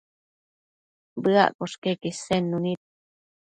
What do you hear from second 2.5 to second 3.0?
nid